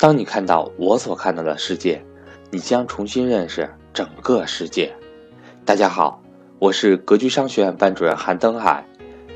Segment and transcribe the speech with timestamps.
[0.00, 2.02] 当你看到我所看到的世界，
[2.50, 4.90] 你将重新认识整个世界。
[5.66, 6.22] 大家好，
[6.58, 8.82] 我是格局商学院班主任韩登海。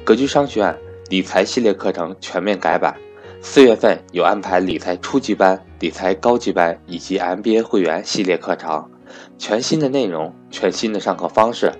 [0.04, 0.74] 格局商学院
[1.10, 2.96] 理财系列课程全面改版，
[3.42, 8.90] 四月份有安排理财初级班、理财高级班以及 MBA 会员系列课程，
[9.36, 11.70] 全新的内容，全新的上课方式。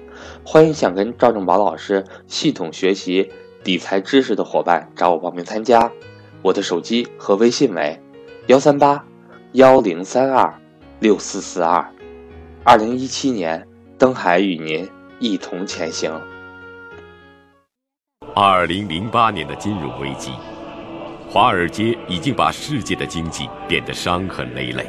[0.45, 3.33] 欢迎想跟赵正宝老师系统学习
[3.65, 5.91] 理财知识的伙伴找我报名参加。
[6.43, 7.99] 我的手机和微信为。
[8.47, 9.03] 幺三八
[9.53, 10.53] 幺零三二
[11.01, 11.83] 六四四二，
[12.63, 13.67] 二零一七年，
[13.97, 14.87] 登海与您
[15.19, 16.13] 一同前行。
[18.35, 20.33] 二零零八年的金融危机，
[21.27, 24.87] 华尔街已经把世界的经济变得伤痕累累。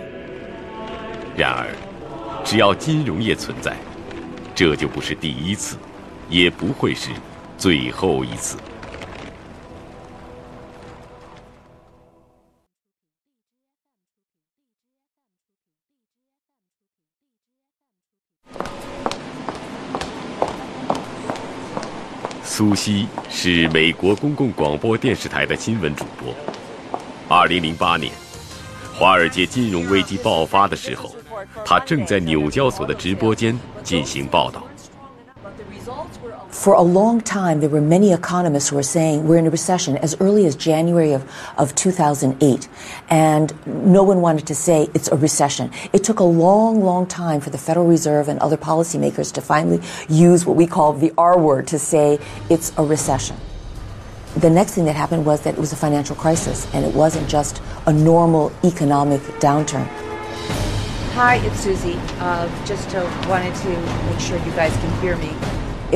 [1.37, 1.67] 然而，
[2.43, 3.77] 只要金融业存在，
[4.53, 5.77] 这就不是第一次，
[6.27, 7.09] 也不会是
[7.57, 8.57] 最后一次。
[22.57, 26.33] 苏西是美国公共广播电视台的新闻主播。
[27.27, 28.09] 二零零八年，
[28.93, 31.13] 华尔街金融危机爆发的时候，
[31.65, 34.65] 他正在纽交所的直播间进行报道。
[36.65, 40.19] For a long time, there were many economists who were saying we're in a recession as
[40.19, 42.67] early as January of, of 2008.
[43.07, 45.69] And no one wanted to say it's a recession.
[45.93, 49.79] It took a long, long time for the Federal Reserve and other policymakers to finally
[50.09, 52.17] use what we call the R word to say
[52.49, 53.37] it's a recession.
[54.37, 57.29] The next thing that happened was that it was a financial crisis, and it wasn't
[57.29, 59.85] just a normal economic downturn.
[61.13, 61.99] Hi, it's Susie.
[62.17, 62.91] Uh, just
[63.27, 63.69] wanted to
[64.09, 65.31] make sure you guys can hear me.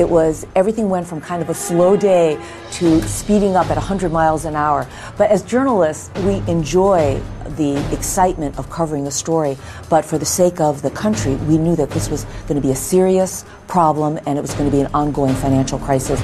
[0.00, 4.10] It was everything went from kind of a slow day to speeding up at 100
[4.10, 4.88] miles an hour.
[5.18, 7.20] But as journalists, we enjoy
[7.58, 9.58] the excitement of covering a story.
[9.90, 12.70] But for the sake of the country, we knew that this was going to be
[12.70, 16.18] a serious problem and it was going to be an ongoing financial crisis.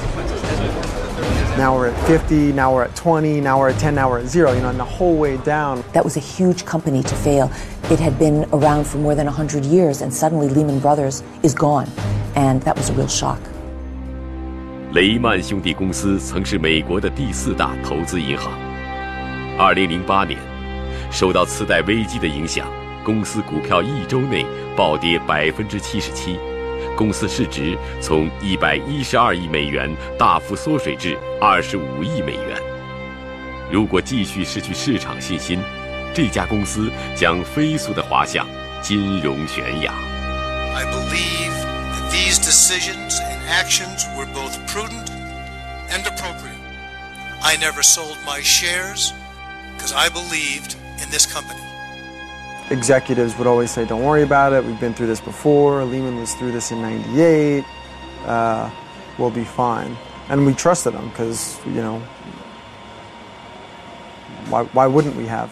[1.59, 4.27] Now we're at 50, now we're at 20, now we're at 10, now we're at
[4.27, 5.85] zero, you know, and the whole way down.
[5.93, 7.53] That was a huge company to fail.
[7.91, 11.91] It had been around for more than 100 years, and suddenly Lehman Brothers is gone.
[12.37, 13.41] And that was a real shock.
[14.97, 18.51] 雷曼兄弟公司曾是美国的第四大投资银行。
[19.59, 20.39] 二零零八年，
[21.13, 22.67] 受到次贷危机的影响，
[23.05, 26.41] 公司股票一周内暴跌百分之七十七，
[26.97, 32.59] 公司市值从一百一十二亿美元大幅缩水至二十五亿美元。
[33.71, 35.59] 如果继续失去市场信心，
[36.15, 38.47] 这家公司将飞速地滑向
[38.81, 39.93] 金融悬崖。
[40.75, 41.56] I believe
[42.16, 43.20] these decisions
[43.52, 45.10] actions were both prudent
[45.90, 46.58] and appropriate.
[47.42, 49.14] I never sold my shares
[49.74, 51.60] because I believed in this company.
[52.70, 54.64] Executives would always say, Don't worry about it.
[54.64, 55.84] We've been through this before.
[55.84, 57.66] Lehman was through this in 98.
[58.26, 58.70] Uh,
[59.18, 59.98] we'll be fine.
[60.30, 62.00] And we trusted them because, you know,
[64.50, 65.50] why, why wouldn't we have?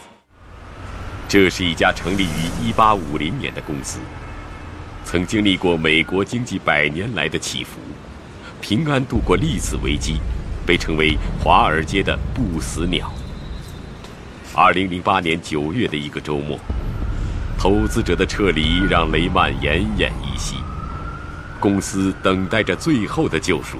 [1.27, 3.99] 这是一家成立于1850年的公司。
[5.04, 7.78] 曾经历过美国经济百年来的起伏，
[8.60, 10.18] 平安度过历次危机，
[10.66, 13.12] 被称为华尔街的不死鸟。
[14.54, 16.58] 二零零八年九月的一个周末，
[17.58, 20.56] 投资者的撤离让雷曼奄奄一息，
[21.60, 23.78] 公司等待着最后的救赎，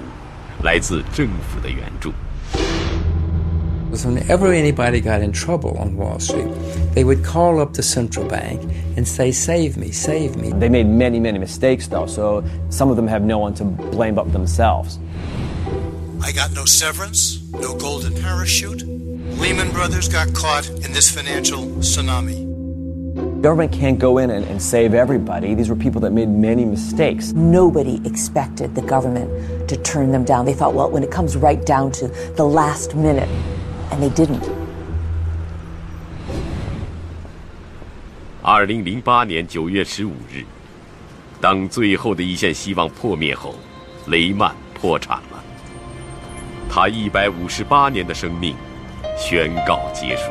[0.63, 2.13] 来自政府的援助。
[4.03, 6.49] Whenever anybody got in trouble on Wall Street,
[6.93, 8.61] they would call up the central bank
[8.97, 10.51] and say, Save me, save me.
[10.51, 14.15] They made many, many mistakes, though, so some of them have no one to blame
[14.15, 14.99] but themselves.
[16.21, 18.83] I got no severance, no golden parachute.
[19.37, 22.45] Lehman Brothers got caught in this financial tsunami.
[23.41, 25.53] Government can't go in and, and save everybody.
[25.53, 27.31] These were people that made many mistakes.
[27.33, 30.45] Nobody expected the government to turn them down.
[30.45, 33.29] They thought, well, when it comes right down to the last minute,
[33.90, 34.48] and they didn't.
[38.42, 40.44] 二零零八年九月十五日，
[41.40, 43.54] 当最后的一线希望破灭后，
[44.06, 45.44] 雷曼破产了。
[46.68, 48.56] 他一百五十八年的生命
[49.18, 50.30] 宣告结束。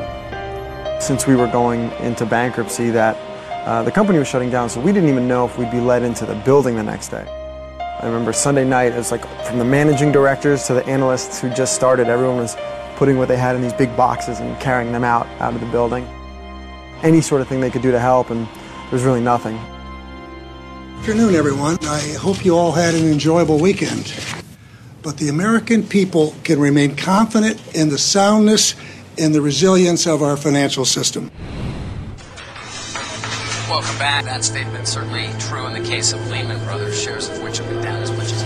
[1.00, 3.16] Since we were going into bankruptcy, that
[3.66, 6.02] uh, the company was shutting down, so we didn't even know if we'd be let
[6.02, 7.24] into the building the next day.
[8.02, 11.50] I remember Sunday night, it was like from the managing directors to the analysts who
[11.50, 12.56] just started, everyone was
[12.97, 15.67] putting what they had in these big boxes and carrying them out out of the
[15.67, 16.07] building.
[17.03, 18.49] Any sort of thing they could do to help, and
[18.91, 19.57] there's really nothing.
[21.05, 21.77] Good afternoon, everyone.
[21.83, 24.15] I hope you all had an enjoyable weekend.
[25.03, 28.75] But the American people can remain confident in the soundness
[29.19, 31.31] and the resilience of our financial system.
[33.69, 34.25] Welcome back.
[34.25, 37.83] That statement certainly true in the case of Lehman Brothers, shares of which have been
[37.83, 38.43] down as much as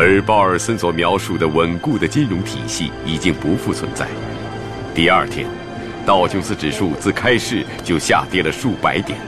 [0.00, 4.06] 而鲍尔森所描述的稳固的金融体系已经不复存在。
[4.94, 5.44] 第二天，
[6.06, 9.18] 道琼斯指数自开市就下跌了数百点，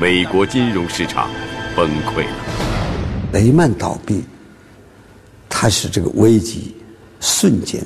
[0.00, 1.30] 美国金融市场
[1.76, 3.30] 崩溃了。
[3.32, 4.24] 雷曼倒闭，
[5.48, 6.74] 它使这个危机
[7.20, 7.80] 瞬间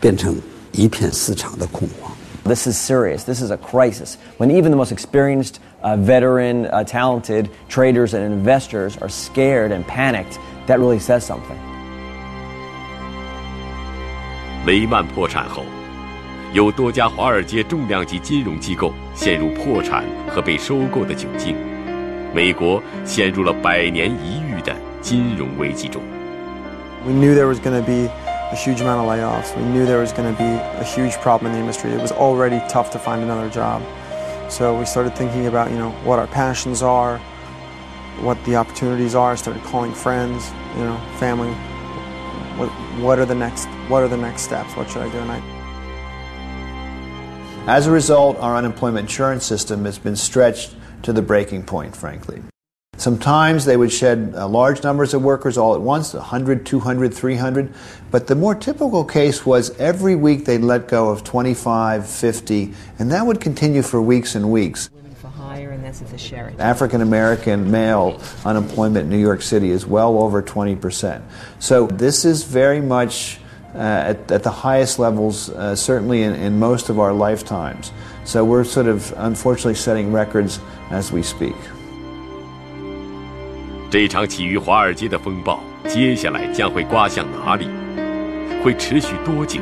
[0.00, 0.34] 变成
[0.72, 2.10] 一片市场的恐慌。
[2.43, 3.23] This is serious.
[3.23, 4.17] This is a crisis.
[4.37, 9.85] When even the most experienced, uh, veteran, uh, talented traders and investors are scared and
[9.85, 11.57] panicked, that really says something.
[14.65, 15.63] 雷曼破产后，
[16.53, 21.55] 有多家华尔街重量级金融机构陷入破产和被收购的窘境，
[22.33, 26.01] 美国陷入了百年一遇的金融危机中。
[27.05, 28.09] We knew there was going to be
[28.52, 29.56] a huge amount of layoffs.
[29.56, 31.90] We knew there was going to be a huge problem in the industry.
[31.90, 33.82] It was already tough to find another job.
[34.50, 37.16] So we started thinking about, you know, what our passions are,
[38.20, 39.34] what the opportunities are.
[39.38, 41.54] Started calling friends, you know, family.
[42.58, 42.68] What,
[43.00, 44.76] what are the next what are the next steps?
[44.76, 45.18] What should I do?
[45.18, 45.40] I
[47.66, 52.42] As a result, our unemployment insurance system has been stretched to the breaking point, frankly.
[53.02, 57.74] Sometimes they would shed uh, large numbers of workers all at once 100, 200, 300.
[58.12, 63.10] But the more typical case was every week they'd let go of 25, 50, and
[63.10, 64.88] that would continue for weeks and weeks.
[65.20, 66.54] For hire, and this is share.
[66.60, 71.22] African American male unemployment in New York City is well over 20%.
[71.58, 73.40] So this is very much
[73.74, 77.90] uh, at, at, the highest levels, uh, certainly in, in most of our lifetimes.
[78.24, 80.60] So we're sort of unfortunately setting records
[80.92, 81.56] as we speak.
[83.92, 87.68] 这场起于华尔街的风暴，接下来将会刮向哪里？
[88.64, 89.60] 会持续多久？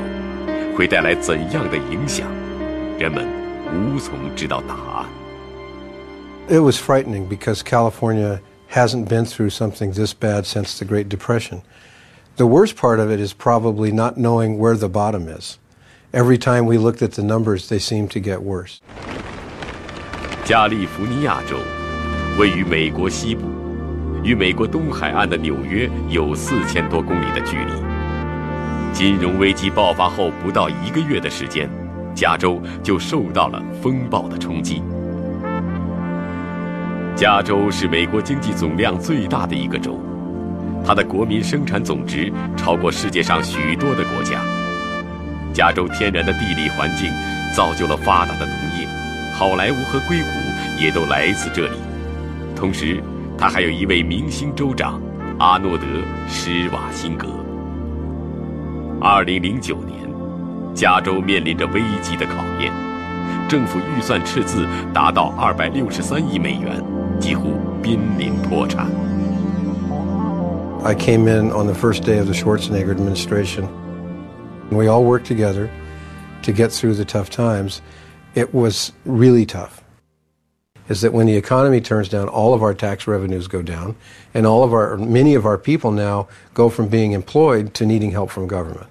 [0.76, 2.28] 会带来怎样的影响？
[2.96, 3.26] 人们
[3.74, 5.06] 无从知道答案。
[6.48, 8.38] It was frightening because California
[8.72, 11.62] hasn't been through something this bad since the Great Depression.
[12.36, 15.58] The worst part of it is probably not knowing where the bottom is.
[16.12, 18.76] Every time we looked at the numbers, they seemed to get worse.
[20.44, 21.56] 加利福尼亚州
[22.38, 23.69] 位于美国西部。
[24.22, 27.72] 与美国东海岸的纽约有四千多公里的距离。
[28.92, 31.70] 金融危机爆发后不到一个月的时间，
[32.14, 34.82] 加州就受到了风暴的冲击。
[37.14, 40.00] 加州是美国经济总量最大的一个州，
[40.84, 44.40] 它的国民生产总值超过世界上许多的国家。
[45.52, 47.10] 加州天然的地理环境
[47.54, 48.88] 造就了发达的农业，
[49.34, 51.76] 好莱坞和硅谷也都来自这里。
[52.56, 53.02] 同时，
[53.40, 55.00] 他还有一位明星州长，
[55.38, 55.86] 阿诺德·
[56.28, 57.26] 施瓦辛格。
[59.00, 59.96] 二零零九年，
[60.74, 62.70] 加州面临着危机的考验，
[63.48, 66.84] 政府预算赤字达到二百六十三亿美元，
[67.18, 68.86] 几乎濒临破产。
[70.84, 73.64] I came in on the first day of the Schwarzenegger administration.
[74.70, 75.70] We all worked together
[76.42, 77.78] to get through the tough times.
[78.34, 79.79] It was really tough
[80.90, 83.94] is that when the economy turns down, all of our tax revenues go down,
[84.34, 88.10] and all of our, many of our people now go from being employed to needing
[88.10, 88.88] help from government.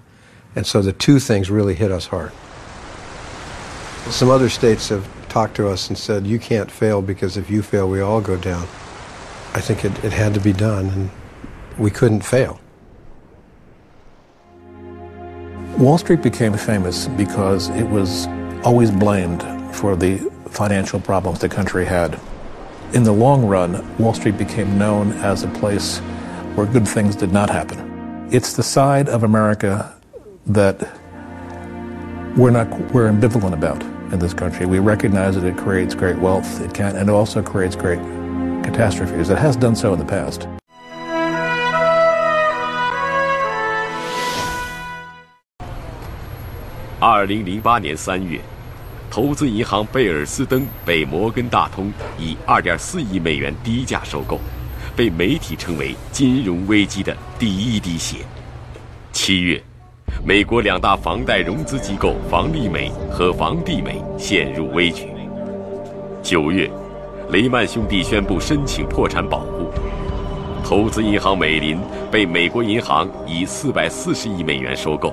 [0.56, 2.32] And so the two things really hit us hard.
[4.08, 7.60] Some other states have talked to us and said, you can't fail because if you
[7.60, 8.62] fail, we all go down.
[9.52, 11.10] I think it, it had to be done, and
[11.76, 12.58] we couldn't fail.
[15.76, 18.26] Wall Street became famous because it was
[18.64, 19.42] always blamed
[19.76, 22.19] for the financial problems the country had.
[22.93, 25.99] In the long run, Wall Street became known as a place
[26.55, 28.27] where good things did not happen.
[28.31, 29.93] It's the side of America
[30.47, 30.79] that
[32.37, 33.81] we're not we're ambivalent about
[34.11, 34.65] in this country.
[34.65, 37.99] We recognize that it creates great wealth, it can and it also creates great
[38.63, 39.29] catastrophes.
[39.29, 40.47] It has done so in the past.
[46.99, 48.41] 二零零八年三月，
[49.10, 54.38] 投资银行贝尔斯登被摩根大通以2.4亿美元低价收购，
[54.94, 58.18] 被媒体称为金融危机的第一滴血。
[59.10, 59.60] 七月，
[60.24, 65.08] 美国两大房贷融资机构房利美和房地美陷入危局。
[66.22, 66.70] 九月，
[67.30, 69.72] 雷曼兄弟宣布申请破产保护，
[70.62, 71.80] 投资银行美林
[72.12, 75.12] 被美国银行以440亿美元收购。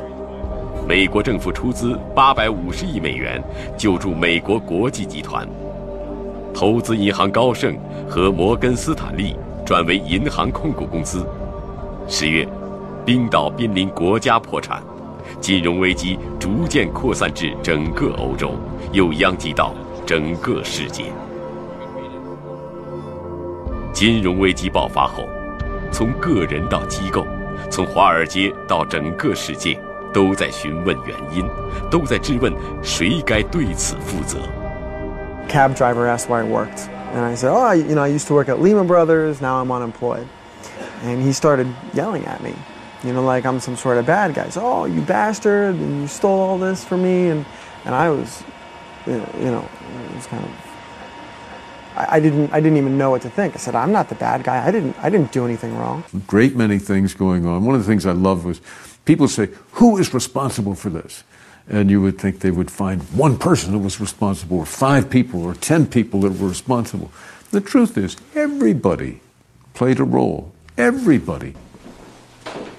[0.87, 3.43] 美国政府出资八百五十亿美元
[3.77, 5.45] 救助美国国际集团，
[6.53, 7.77] 投资银行高盛
[8.07, 11.27] 和摩根斯坦利转为银行控股公司。
[12.07, 12.47] 十月，
[13.05, 14.81] 冰岛濒临国家破产，
[15.41, 18.53] 金融危机逐渐扩散至整个欧洲，
[18.93, 19.75] 又殃及到
[20.05, 21.03] 整个世界。
[23.91, 25.25] 金融危机爆发后，
[25.91, 27.27] 从个人到机构，
[27.69, 29.77] 从华尔街到整个世界，
[30.12, 31.48] 都在询问原因，
[31.90, 34.38] 都在质问谁该对此负责。
[35.48, 38.34] Cab driver asked where I worked, and I said, "Oh, I, you know, I used to
[38.34, 39.40] work at Lehman Brothers.
[39.40, 40.26] Now I'm unemployed."
[41.04, 42.54] And he started yelling at me,
[43.02, 44.48] you know, like I'm some sort of bad guy.
[44.50, 45.74] So, "Oh, you bastard!
[45.74, 47.44] And you stole all this from me!" And
[47.84, 48.44] and I was,
[49.06, 49.64] you know,
[50.10, 50.50] it was kind of
[51.94, 53.54] I, didn't I didn't even know what to think.
[53.54, 54.66] I said, I'm not the bad guy.
[54.66, 56.04] I didn't I didn't do anything wrong.
[56.26, 57.66] Great many things going on.
[57.66, 58.60] One of the things I love was
[59.06, 61.24] people say, Who is responsible for this?
[61.70, 65.44] And you would think they would find one person who was responsible, or five people,
[65.44, 67.10] or ten people that were responsible.
[67.50, 69.20] The truth is, everybody
[69.74, 70.50] played a role.
[70.76, 71.54] Everybody.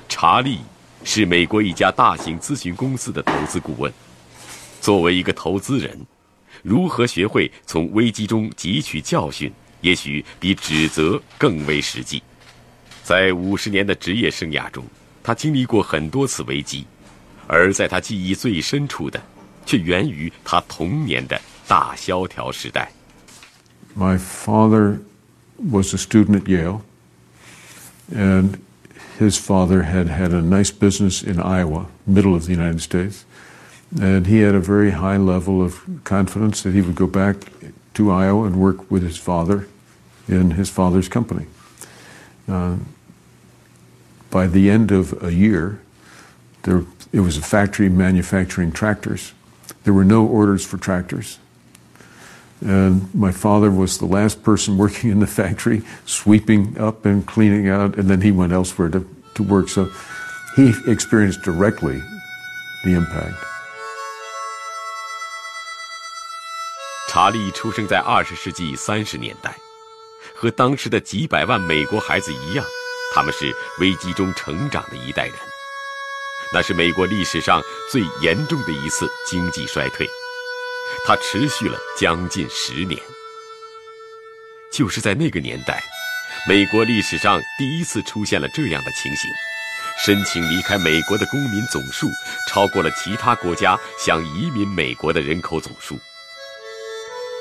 [0.10, 0.60] 查理
[1.04, 3.92] 是美国一家大型咨询公司的投资顾问。
[4.82, 6.06] 作为一个投资人，
[6.62, 9.52] 如何学会从危机中汲取教训，
[9.82, 12.22] 也许比指责更为实际。
[13.04, 14.84] 在五十年的职业生涯中，
[15.28, 16.86] 他经历过很多次危机，
[17.48, 19.22] 而在他记忆最深处的，
[19.66, 22.92] 却源于他童年的大萧条时代。
[23.96, 25.00] My father
[25.58, 26.82] was a student at Yale,
[28.14, 28.58] and
[29.20, 33.24] his father had had a nice business in Iowa, middle of the United States.
[33.96, 37.36] And he had a very high level of confidence that he would go back
[37.94, 39.68] to Iowa and work with his father
[40.28, 41.46] in his father's company.
[42.48, 42.78] Uh,
[44.30, 45.80] by the end of a year,
[46.64, 49.34] there, it was a factory manufacturing tractors.
[49.84, 51.38] There were no orders for tractors.
[52.66, 57.68] And my father was the last person working in the factory, sweeping up and cleaning
[57.68, 59.68] out, and then he went elsewhere to, to work.
[59.68, 59.90] So
[60.56, 62.02] he experienced directly
[62.86, 63.36] the impact.
[67.10, 69.56] 查理出生在二十世纪三十年代，
[70.34, 72.66] 和当时的几百万美国孩子一样，
[73.15, 75.35] 他们是危机中成长的一代人。
[76.53, 80.09] 那是美国历史上最严重的一次经济衰退，
[81.05, 82.99] 它持续了将近十年。
[84.71, 85.83] 就是在那个年代，
[86.49, 89.31] 美国历史上第一次出现了这样的情形：
[90.05, 92.09] 申请离开美国的公民总数
[92.49, 95.99] 超过了其他国家想移民美国的人口总数。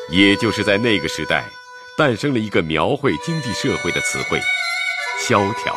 [0.10, 1.46] 也就是在那个时代，
[1.98, 4.42] 诞生了一个描绘经济社会的词汇——
[5.18, 5.76] 萧条。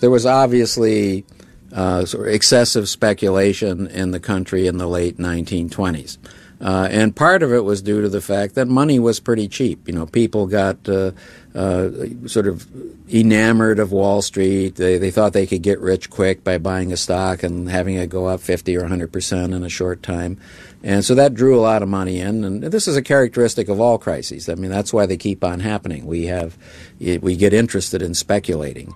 [0.00, 1.24] There was obviously
[1.72, 6.18] uh, sort of excessive speculation in the country in the late 1920s.
[6.63, 9.87] Uh, and part of it was due to the fact that money was pretty cheap.
[9.87, 11.11] You know, people got uh,
[11.55, 11.89] uh,
[12.27, 12.67] sort of
[13.09, 14.75] enamored of Wall Street.
[14.75, 18.09] They, they thought they could get rich quick by buying a stock and having it
[18.09, 20.37] go up 50 or 100 percent in a short time.
[20.83, 23.81] And so that drew a lot of money in, and this is a characteristic of
[23.81, 24.47] all crises.
[24.47, 26.05] I mean, that's why they keep on happening.
[26.05, 26.57] We have,
[26.99, 28.93] we get interested in speculating.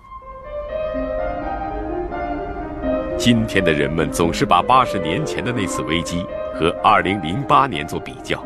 [3.16, 6.26] 今天的人们总是把八十年前的那次危机
[6.59, 8.43] 和二零零八年做比较，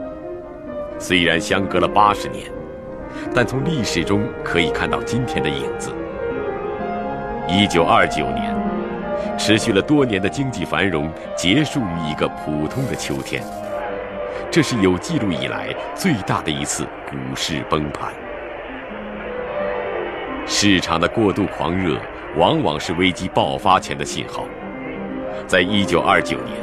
[1.00, 2.46] 虽然相隔了八十年，
[3.34, 5.92] 但从历史中可以看到今天的影子。
[7.48, 8.54] 一九二九年。
[9.36, 13.44] 持续了多年的经济繁荣结束于一个普通的秋天，
[14.52, 18.14] 这是有记录以来最大的一次股市崩盘。
[20.46, 21.98] 市场的过度狂热
[22.38, 24.46] 往往是危机爆发前的信号。
[25.48, 26.56] 在一九二九年，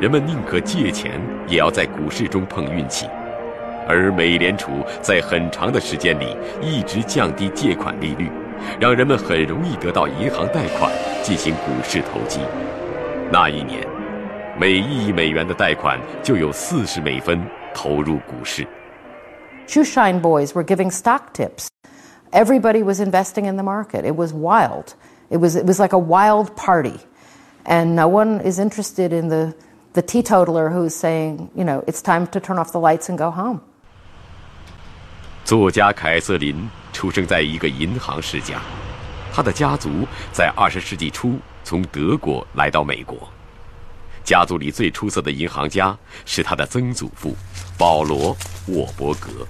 [0.00, 3.06] 人们宁可借钱也要在股市中碰运气，
[3.86, 4.70] 而美联储
[5.00, 8.30] 在很长的时间里一直降低借款利率。
[8.78, 12.40] 让人们很容易得到银行贷款进行股市投机。
[13.32, 13.80] 那一年，
[14.58, 17.40] 每一亿美元的贷款就有四十美分
[17.72, 18.66] 投入股市。
[19.66, 21.68] Shoeshine boys were giving stock tips.
[22.32, 24.04] Everybody was investing in the market.
[24.04, 24.94] It was wild.
[25.30, 26.98] It was it was like a wild party,
[27.64, 29.54] and no one is interested in the
[29.92, 33.30] the teetotaler who's saying, you know, it's time to turn off the lights and go
[33.30, 33.60] home.
[35.44, 38.60] 作家凯瑟琳出生在一个银行世家，
[39.32, 43.16] 她的家族在二十世纪初从德国来到美国。
[44.22, 47.34] 家族里最出色的银行家是他的曾祖父
[47.76, 49.46] 保罗·沃伯格。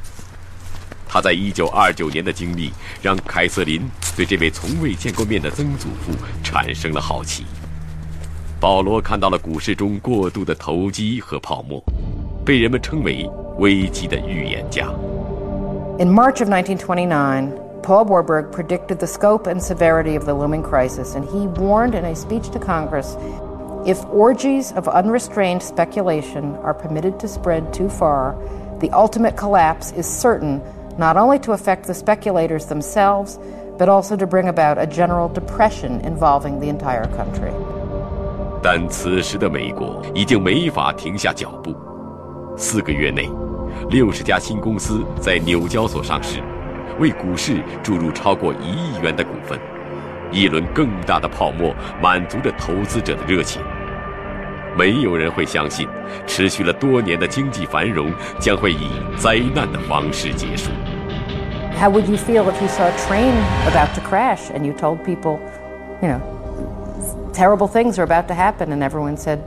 [1.07, 2.71] 他在一九二九年的经历
[3.03, 3.83] 让凯瑟琳
[4.17, 7.45] 对这位从未见过面的曾祖父产生了好奇。
[8.60, 11.84] 保罗看到了股市中过度的投机和泡沫，
[12.44, 14.88] 被人们称为危机的预言家。
[16.00, 17.52] In March of 1929,
[17.84, 22.04] Paul Warburg predicted the scope and severity of the looming crisis, and he warned in
[22.04, 23.16] a speech to Congress
[23.86, 28.36] if orgies of unrestrained speculation are permitted to spread too far,
[28.80, 30.60] the ultimate collapse is certain
[30.98, 33.38] not only to affect the speculators themselves,
[33.78, 37.52] but also to bring about a general depression involving the entire country.
[38.63, 41.75] 但此时的美国已经没法停下脚步。
[42.57, 43.31] 四个月内，
[43.89, 46.41] 六十家新公司在纽交所上市，
[46.99, 49.59] 为股市注入超过一亿元的股份。
[50.31, 53.61] 一轮更大的泡沫满足着投资者的热情。
[54.77, 55.89] 没有人会相信，
[56.27, 60.71] 持续了多年的经济繁荣将会以灾难的方式结束。
[61.81, 63.33] How would you feel if you saw a train
[63.67, 65.41] about to crash and you told people,
[66.01, 66.21] you know,
[67.33, 69.43] terrible things are about to happen, and everyone said,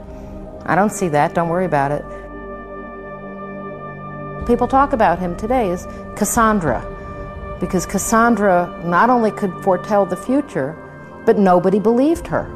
[0.66, 2.04] I don't see that, don't worry about it?
[4.46, 5.86] People talk about him today as
[6.16, 6.84] Cassandra,
[7.60, 10.76] because Cassandra not only could foretell the future,
[11.24, 12.50] but nobody believed her.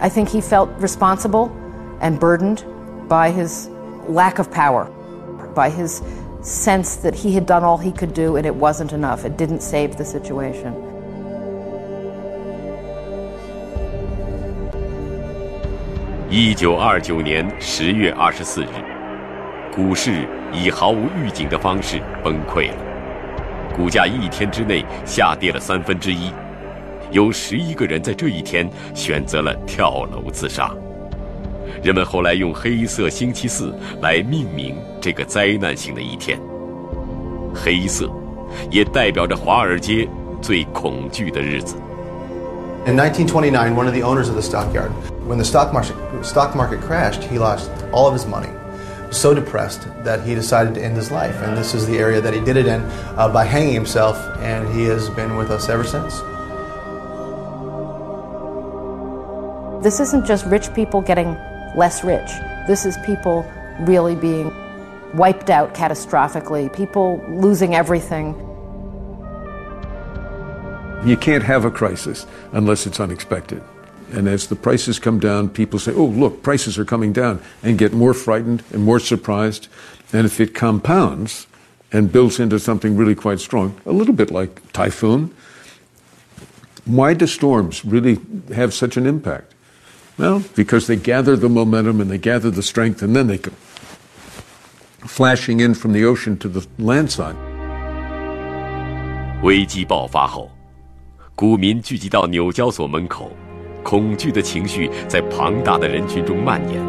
[0.00, 1.50] I think he felt responsible
[2.00, 2.64] and burdened
[3.08, 3.68] by his
[4.08, 4.84] lack of power,
[5.54, 6.02] by his
[6.42, 9.24] sense that he had done all he could do and it wasn't enough.
[9.24, 10.85] It didn't save the situation.
[16.28, 18.66] 一九二九年十月二十四日，
[19.72, 22.76] 股市以毫无预警的方式崩溃了，
[23.76, 26.32] 股价一天之内下跌了三分之一。
[27.12, 30.74] 有十一个人在这一天选择了跳楼自杀。
[31.80, 36.36] 人们后来用“黑色星期四”来命名这个灾难性的一天。
[37.54, 38.10] 黑色，
[38.68, 40.08] 也代表着华尔街
[40.42, 41.76] 最恐惧的日子。
[42.84, 44.90] In 1929, one of the owners of the stockyard,
[45.26, 48.50] when the stock market stock market crashed, he lost all of his money.
[49.10, 52.32] So depressed that he decided to end his life, and this is the area that
[52.32, 52.80] he did it in
[53.16, 56.20] uh, by hanging himself, and he has been with us ever since.
[59.82, 61.36] This isn't just rich people getting
[61.76, 62.30] less rich.
[62.66, 63.44] This is people
[63.80, 64.52] really being
[65.14, 68.34] wiped out catastrophically, people losing everything.
[71.04, 73.62] You can't have a crisis unless it's unexpected.
[74.13, 77.77] And as the prices come down, people say, oh, look, prices are coming down, and
[77.77, 79.69] get more frightened and more surprised.
[80.11, 81.47] And if it compounds
[81.93, 85.33] and builds into something really quite strong, a little bit like typhoon,
[86.85, 88.19] why do storms really
[88.53, 89.53] have such an impact?
[90.17, 93.55] Well, because they gather the momentum and they gather the strength, and then they come
[95.07, 97.35] flashing in from the ocean to the land side.
[99.41, 100.51] 危机爆发后，
[101.33, 103.31] 股民聚集到纽交所门口，
[103.86, 106.82] 恐惧的情绪在庞大的人群中蔓延。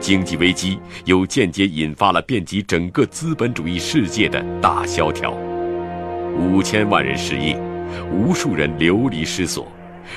[0.00, 5.36] 经济危机又间接引发了遍及整个资本主义世界的大萧条，
[6.34, 7.60] 五千万人失业，
[8.10, 9.66] 无数人流离失所。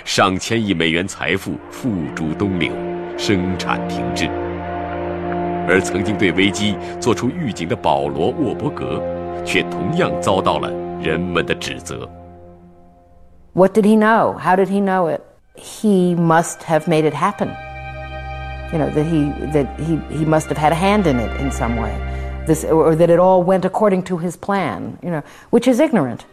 [0.06, 2.72] 上千亿美元财富付诸东流，
[3.18, 4.30] 生产停滞。
[5.68, 9.04] 而曾经对危机做出预警的保罗·沃伯格，
[9.44, 10.72] 却同样遭到了
[11.04, 12.10] 人们的指责。
[13.52, 14.38] What did he know?
[14.40, 15.20] How did he know it?
[15.61, 17.49] He must have made it happen.
[18.73, 21.51] You know that he that he he must have had a hand in it in
[21.51, 21.95] some way.
[22.47, 24.99] This or that it all went according to his plan.
[25.03, 26.27] You know, which is ignorant.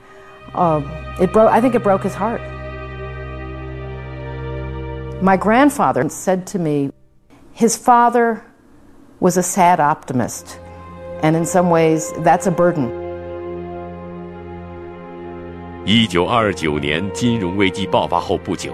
[0.54, 0.82] Uh,
[1.22, 1.52] it broke.
[1.52, 2.42] I think it broke his heart.
[5.22, 6.92] My grandfather said to me,
[7.54, 8.44] his father
[9.20, 10.60] was a sad optimist,
[11.22, 12.92] and in some ways, that's a burden.
[15.86, 18.74] 一九二九年金融危机爆发后不久，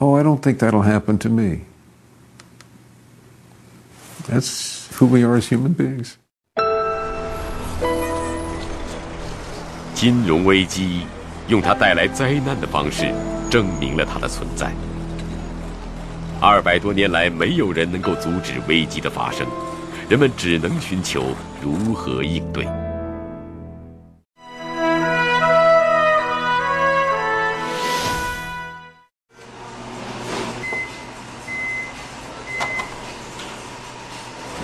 [0.00, 1.64] Oh, I don't think that'll happen to me.
[4.28, 6.16] That's who we are as human beings.
[9.94, 11.06] 金融危机
[11.48, 13.12] 用它带来灾难的方式，
[13.50, 14.72] 证明了它的存在。
[16.43, 19.45] 二百多年来，没有人能够阻止危机的发生，
[20.09, 22.65] 人们只能寻求如何应对。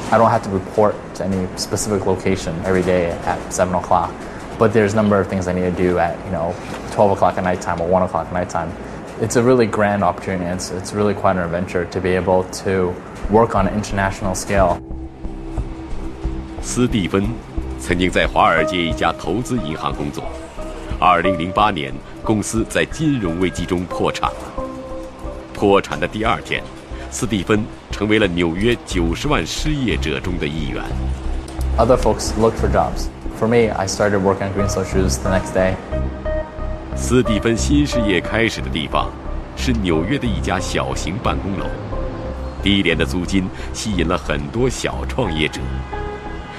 [0.10, 4.10] I don't have to report to any specific location every day at seven o'clock,
[4.58, 6.56] but there's a number of things I need to do at you know
[6.92, 8.72] twelve o'clock at nighttime or one o'clock at nighttime.
[9.21, 10.45] It's a really grand opportunity.
[10.47, 12.93] It's, it's really quite an adventure to be able to
[13.31, 14.81] work on an international scale.
[16.61, 17.29] 斯蒂芬
[17.79, 20.25] 曾经在华尔街一家投资银行工作。
[21.01, 21.93] 2008年，
[22.25, 24.37] 公司在金融危机中破产了。
[25.53, 26.63] 破产的第二天，
[27.11, 30.83] 斯蒂芬成为了纽约九十万失业者中的一员。
[31.77, 33.09] Other folks looked for jobs.
[33.39, 35.75] For me, I started working on Greensill shoes the next day.
[36.97, 39.11] 斯蒂芬新事业开始的地方
[39.57, 41.67] 是纽约的一家小型办公楼，
[42.63, 45.61] 低廉的租金吸引了很多小创业者。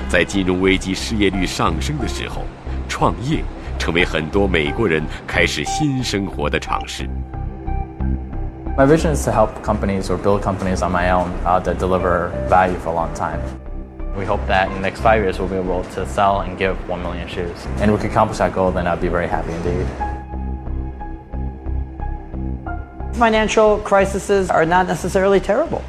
[0.10, 2.44] 在金融危机、失业率上升的时候，
[2.88, 3.44] 创业
[3.80, 7.10] 成为很多美国人开始新生活的尝试。
[8.76, 12.78] My vision is to help companies or build companies on my own uh, that deliver value
[12.84, 13.40] for a long time.
[14.18, 16.76] We hope that in the next five years we'll be able to sell and give
[16.88, 17.66] 1 million shoes.
[17.80, 19.86] And if we can accomplish that goal, then I'd be very happy indeed.
[23.19, 25.83] Financial crises are not necessarily terrible.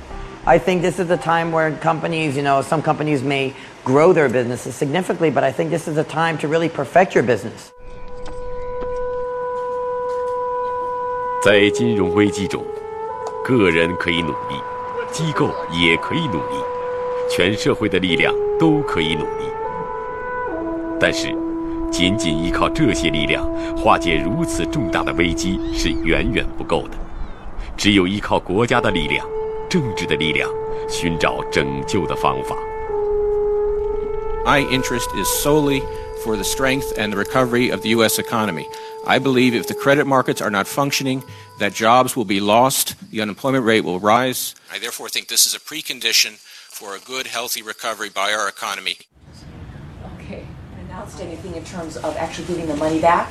[0.48, 3.54] I think this is a time where companies, you know, some companies may
[3.86, 7.24] grow their businesses significantly, but I think this is a time to really perfect your
[7.24, 7.70] business.
[11.44, 12.66] 在金融危机中，
[13.46, 14.60] 个人可以努力，
[15.12, 16.56] 机构也可以努力，
[17.30, 19.46] 全社会的力量都可以努力。
[21.00, 21.28] 但是，
[21.92, 26.98] 仅仅依靠这些力量化解如此重大的危机是远远不够的。
[27.79, 29.27] 只有依靠国家的力量、
[29.69, 30.51] 政治的力量，
[30.89, 32.57] 寻找拯救的方法。
[34.45, 35.83] My interest is solely
[36.23, 38.19] for the strength and the recovery of the U.S.
[38.19, 38.67] economy.
[39.07, 41.23] I believe if the credit markets are not functioning,
[41.59, 44.55] that jobs will be lost, the unemployment rate will rise.
[44.73, 48.99] I therefore think this is a precondition for a good, healthy recovery by our economy.
[50.21, 50.45] Okay,
[50.87, 53.31] announced anything in terms of actually giving the money back?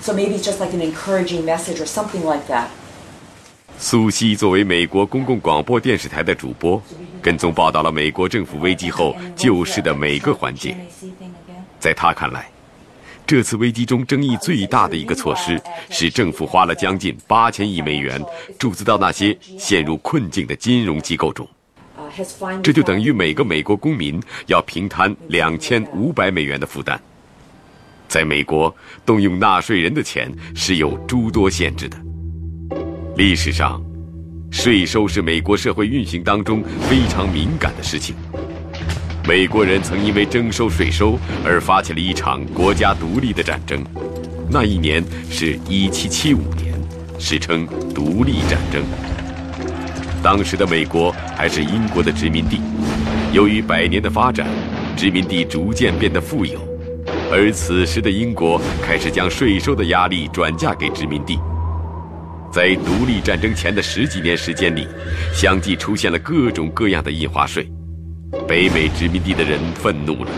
[0.00, 2.70] So maybe it's just like an encouraging message or something like that.
[3.79, 6.81] 苏西作为美国公共广播电视台的主播，
[7.21, 10.75] 跟踪报道了美国政府危机后救市的每个环节。
[11.79, 12.49] 在他看来，
[13.25, 15.61] 这次危机中争议最大的一个措施
[15.91, 18.19] 是政府花了将近八千亿美元
[18.57, 21.47] 注资到那些陷入困境的金融机构中，
[22.63, 26.99] 这就等于每个美国公民要平摊两千五百美元的负担。
[28.07, 31.97] 在美国，动用纳税人的钱是有诸多限制的。
[33.17, 33.81] 历史上，
[34.51, 38.15] 税收是美国社会运行当中非常敏感的事情。
[39.27, 43.83] 美国人曾因为征收税收而发起了一场国家独立的战争，
[44.51, 46.75] 那一年是一七七五年，
[47.17, 48.83] 史称独立战争。
[50.21, 52.61] 当时的美国还是英国的殖民地，
[53.33, 54.47] 由于百年的发展，
[54.95, 56.59] 殖民地逐渐变得富有，
[57.31, 61.39] 而此时的英国开始将税收的压力转嫁给殖民地。
[62.57, 64.87] 在独立战争前的十几年时间里，
[65.31, 67.71] 相继出现了各种各样的印花税。
[68.47, 70.31] 北美殖民地的人愤怒了。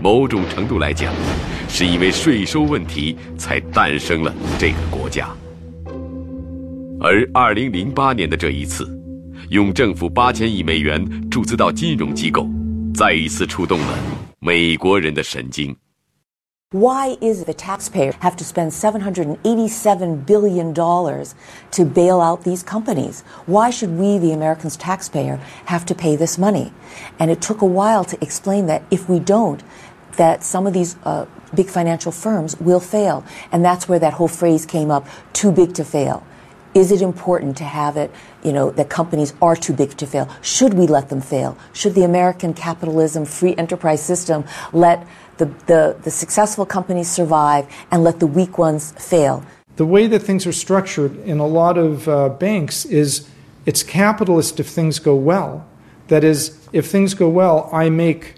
[0.00, 1.12] 某种程度来讲，
[1.68, 5.28] 是因为税收问题才诞生了这个国家。
[6.98, 8.88] 而2008年的这一次，
[9.50, 12.48] 用政府八千亿美元注资到金融机构，
[12.94, 13.98] 再一次触动了
[14.38, 15.76] 美国人的神经。
[16.72, 23.20] Why is the taxpayer have to spend $787 billion to bail out these companies?
[23.44, 26.72] Why should we, the Americans taxpayer, have to pay this money?
[27.18, 29.62] And it took a while to explain that if we don't,
[30.16, 33.22] that some of these uh, big financial firms will fail.
[33.52, 36.26] And that's where that whole phrase came up, too big to fail.
[36.74, 38.10] Is it important to have it,
[38.42, 40.26] you know, that companies are too big to fail?
[40.40, 41.58] Should we let them fail?
[41.74, 45.06] Should the American capitalism, free enterprise system let
[45.42, 49.44] the, the, the successful companies survive and let the weak ones fail.
[49.76, 53.28] The way that things are structured in a lot of uh, banks is
[53.66, 55.66] it's capitalist if things go well.
[56.08, 58.34] That is, if things go well, I make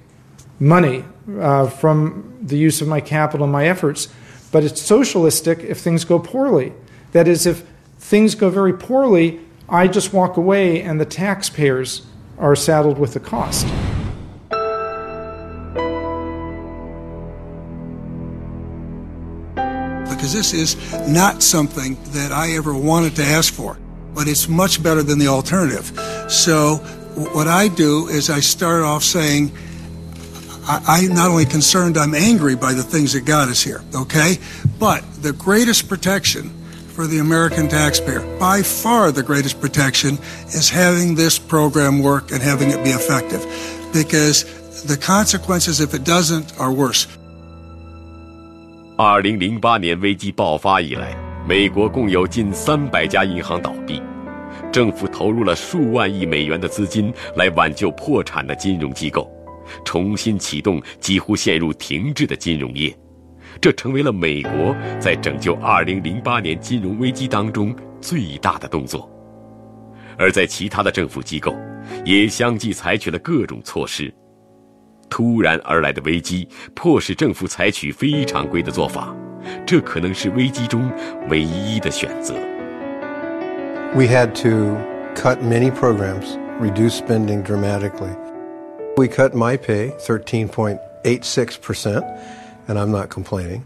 [0.58, 1.04] money
[1.40, 4.08] uh, from the use of my capital and my efforts.
[4.52, 6.72] But it's socialistic if things go poorly.
[7.12, 7.66] That is, if
[7.98, 12.02] things go very poorly, I just walk away and the taxpayers
[12.38, 13.66] are saddled with the cost.
[20.24, 23.76] Because this is not something that I ever wanted to ask for,
[24.14, 25.92] but it's much better than the alternative.
[26.30, 26.76] So,
[27.34, 29.52] what I do is I start off saying,
[30.66, 34.38] I, am not only concerned, I'm angry by the things that got us here, okay?
[34.78, 36.48] But the greatest protection
[36.94, 38.20] for the American taxpayer.
[38.38, 43.42] By far, the greatest protection is having this program work and having it be effective
[43.92, 44.44] because
[44.84, 47.08] the consequences, if it doesn't, are worse.
[48.96, 51.16] 二零零八年危机爆发以来，
[51.48, 54.00] 美国共有近三百家银行倒闭，
[54.70, 59.28] 政府投入了数万亿美元的资金来挽救破产的金融机构，
[59.84, 62.96] 重新启动几乎陷入停滞的金融业。
[63.60, 69.10] 这成为了美国在拯救2008年金融危机当中最大的动作，
[70.16, 71.52] 而在其他的政府机构
[72.04, 74.14] 也相继采取了各种措施。
[75.13, 79.15] 突然而来的危机迫使政府采取非常规的做法，
[79.65, 80.91] 这可能是危机中
[81.29, 82.33] 唯一的选择。
[83.95, 84.77] We had to
[85.15, 88.15] cut many programs, reduce spending dramatically.
[88.97, 92.03] We cut my pay 13.86 percent
[92.67, 93.63] and I'm not complaining.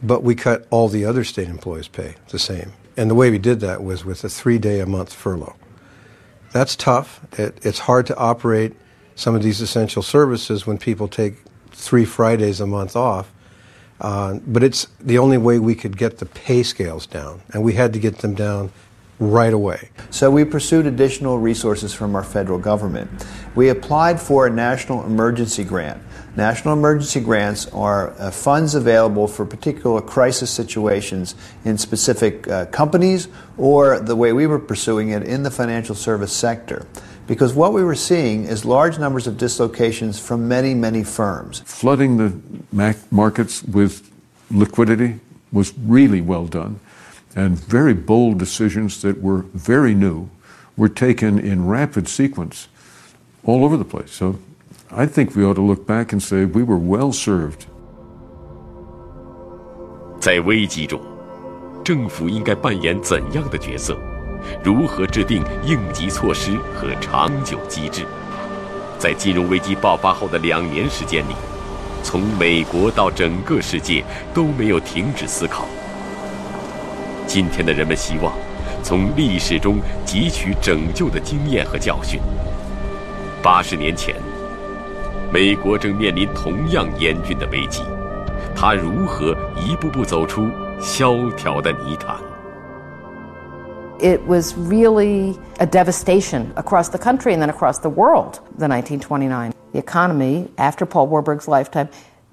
[0.00, 2.72] But we cut all the other state employees' pay the same.
[2.96, 5.56] And the way we did that was with a three day a month furlough.
[6.52, 7.20] That's tough.
[7.36, 8.74] It, it's hard to operate
[9.17, 11.33] some of these essential services when people take
[11.71, 13.29] three Fridays a month off.
[13.99, 17.73] Uh, but it's the only way we could get the pay scales down, and we
[17.73, 18.71] had to get them down
[19.19, 19.89] right away.
[20.11, 23.09] So we pursued additional resources from our federal government.
[23.55, 25.99] We applied for a national emergency grant
[26.37, 31.33] National emergency grants are uh, funds available for particular crisis situations
[31.65, 33.27] in specific uh, companies
[33.57, 36.85] or the way we were pursuing it in the financial service sector
[37.26, 41.62] Because what we were seeing is large numbers of dislocations from many, many firms.
[41.64, 42.32] Flooding the
[43.10, 44.10] markets with
[44.50, 45.20] liquidity
[45.52, 46.80] was really well done,
[47.36, 50.28] and very bold decisions that were very new
[50.76, 52.68] were taken in rapid sequence
[53.44, 54.10] all over the place.
[54.10, 54.38] So
[54.90, 57.66] I think we ought to look back and say we were well served.
[60.20, 61.00] 在危机中，
[61.84, 63.96] 政府应该扮演怎样的角色？
[64.63, 68.05] 如何制定应急措施和长久机制？
[68.99, 71.35] 在金融危机爆发后的两年时间里，
[72.03, 75.65] 从美国到整个世界都没有停止思考。
[77.25, 78.33] 今天的人们希望
[78.81, 82.19] 从历史中汲取拯救的经验和教训。
[83.41, 84.15] 八十年前。
[85.29, 87.83] 美国正面临同样严峻的危机，
[88.55, 92.15] 它如何一步步走出萧条的泥潭
[94.00, 98.40] ？It was really a devastation across the country and then across the world.
[98.58, 101.88] The 1929 the economy after Paul Warburg's lifetime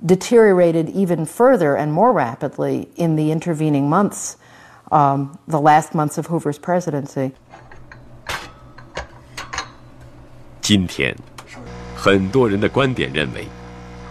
[0.06, 4.38] deteriorated even further and more rapidly in the intervening months,
[4.92, 7.32] um, the last months of Hoover's presidency.
[10.62, 11.16] 今天。
[11.96, 13.46] 很多人的观点认为，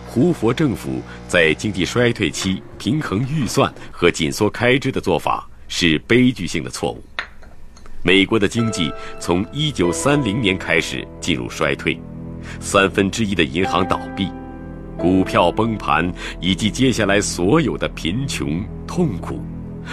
[0.07, 7.03] 胡佛政府在经济衰退期平衡预算和紧缩开支的做法是悲剧性的错误。
[8.06, 11.98] 美国的经济从1930年开始进入衰退，
[12.60, 14.28] 三分之一的银行倒闭，
[14.98, 16.12] 股票崩盘，
[16.42, 19.42] 以及接下来所有的贫穷痛苦，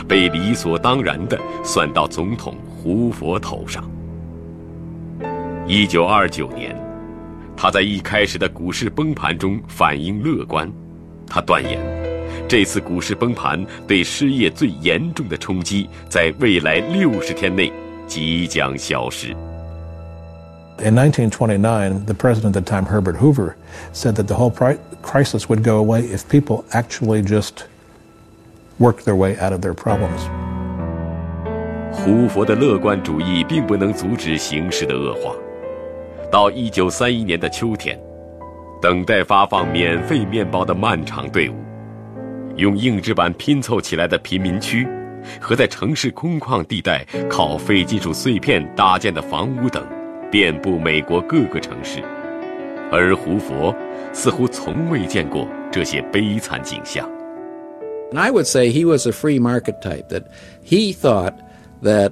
[0.08, 3.88] 被理所当然地算到总统胡佛头上。
[5.68, 6.76] 1929年。
[7.56, 10.66] 他在一开始的股市崩盘中反应乐观，
[11.26, 11.78] 他断言，
[12.48, 17.70] 这次股市崩盘对失业最严重的冲击在未来六十天内
[18.10, 19.28] 即将消失。
[20.82, 23.54] In 1929, the president at the time, Herbert Hoover,
[23.92, 27.66] said that the whole crisis would go away if people actually just
[28.78, 30.28] worked their way out of their problems.
[31.92, 35.34] 胡佛的乐观主义并不能阻止形势的恶化。
[36.32, 38.00] 到1931年的秋天，
[38.80, 41.54] 等待发放免费面包的漫长队伍，
[42.56, 44.88] 用硬纸板拼凑起来的贫民区，
[45.39, 49.85] 和在城市空旷地带靠非金属碎片搭建的房屋等，
[50.31, 52.01] 遍布美国各个城市。
[52.91, 53.75] 而胡佛
[54.13, 57.09] 似乎从未见过这些悲惨景象。
[58.11, 60.09] And I would say he was a free market type.
[60.09, 60.25] That
[60.63, 61.33] he thought
[61.81, 62.11] that.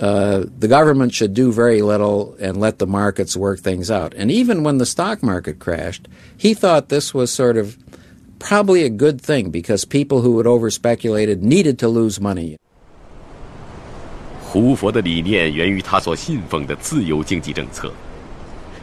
[0.00, 4.14] Uh, the government should do very little and let the markets work things out.
[4.16, 7.76] And even when the stock market crashed, he thought this was sort of
[8.39, 12.57] probably a good thing because people who had overspeculated needed to lose money.
[14.41, 17.91] 胡佛的理念源于他所信奉的自由经济政策。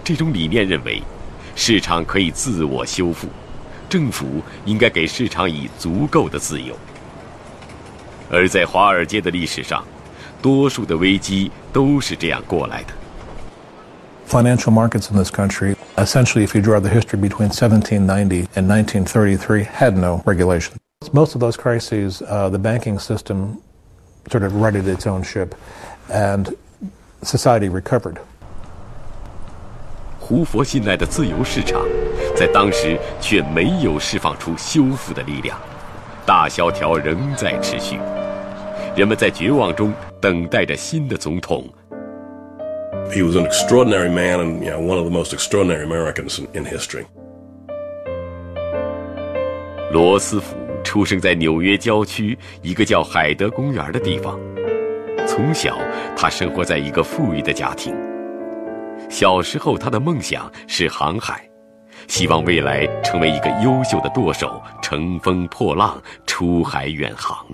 [0.05, 1.03] 这种理念认为，
[1.57, 3.29] 市场可以自我修复，
[3.89, 6.77] 政府应该给市场以足够的自由。
[8.31, 9.85] 而在华尔街的历史上，
[10.43, 12.93] 多数的危机都是这样过来的。
[14.26, 19.98] Financial markets in this country, essentially, if you draw the history between 1790 and 1933, had
[19.98, 20.76] no regulation.
[21.14, 23.62] Most of those crises, uh, the banking system
[24.30, 25.56] sort of righted its own ship,
[26.10, 26.56] and
[27.24, 28.18] society recovered.
[30.20, 31.82] 胡佛信赖的自由市场，
[32.38, 35.58] 在当时却没有释放出修复的力量，
[36.24, 37.98] 大萧条仍在持续，
[38.96, 41.68] 人们在绝望中等待着新的总统。
[43.13, 46.49] He was an extraordinary man and you know, one of the most extraordinary Americans in,
[46.53, 47.05] in history.
[49.93, 54.41] 罗斯福出生在纽约郊区一个叫海德公园的地方，
[55.29, 55.79] 从小
[56.17, 57.95] 他生活在一个富裕的家庭。
[59.09, 61.49] 小时候，他的梦想是航海，
[62.09, 67.47] 希望未来成为一个优秀的舵手，乘风破浪，出海远航。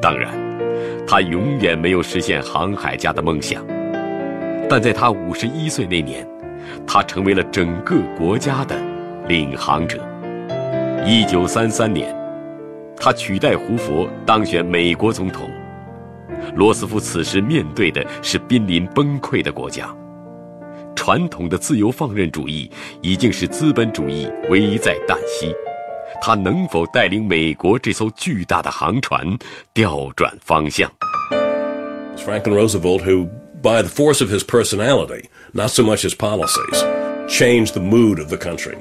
[0.00, 0.32] 当然，
[1.06, 3.64] 他永远没有实现航海家的梦想。
[4.68, 6.26] 但在他五十一岁那年，
[6.86, 8.76] 他成为了整个国家的
[9.28, 10.02] 领航者。
[11.06, 12.14] 一九三三年，
[12.96, 15.50] 他取代胡佛当选美国总统。
[16.54, 19.88] 罗斯福此时面对的是濒临崩溃的国家。
[20.94, 22.70] 传统的自由放任主义
[23.00, 25.52] 已经使资本主义危在旦夕，
[26.20, 29.26] 他能否带领美国这艘巨大的航船
[29.74, 30.90] 调转方向
[32.16, 33.28] ？Franklin Roosevelt, who,
[33.61, 36.83] by the force of his personality, not so much his policies,
[37.27, 38.77] changed the mood of the country.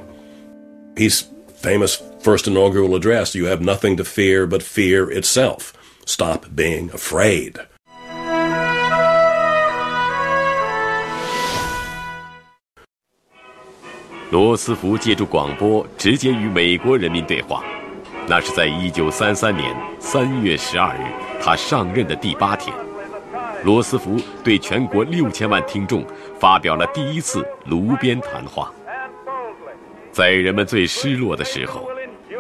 [0.97, 1.25] His
[1.61, 5.73] famous first inaugural address, "You have nothing to fear but fear itself.
[6.05, 7.55] Stop being afraid."
[14.31, 17.65] 罗斯福借助广播直接与美国人民对话，
[18.27, 21.07] 那是在一九三三年三月十二日，
[21.41, 22.75] 他上任的第八天。
[23.64, 26.06] 罗斯福对全国六千万听众
[26.40, 28.72] 发表了第一次炉边谈话。
[30.12, 31.88] 在人们最失落的时候，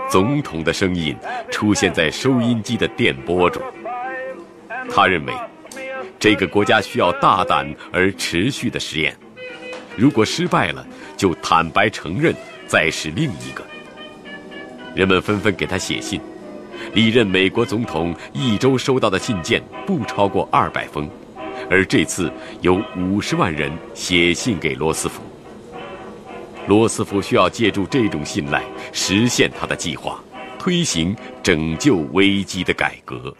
[0.10, 1.15] 总统的声音
[1.49, 3.62] 出现在收音机的电波中。
[4.89, 5.34] 他认为，
[6.19, 9.15] 这个国家需要大胆而持续的实验。
[9.95, 12.34] 如果失败了，就坦白承认，
[12.65, 13.63] 再试另一个。
[14.95, 16.19] 人们纷纷给他写信。
[16.94, 21.09] 历任美国总统一周收到的信件不超过二百封，
[21.70, 25.22] 而这次有五十万人写信给罗斯福。
[26.66, 30.22] 罗斯福需要借助这种信赖实现他的计划，
[30.59, 33.35] 推行拯救危机的改革。